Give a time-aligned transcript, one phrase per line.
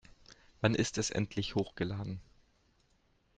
[0.61, 2.21] Wann ist es endlich hochgeladen?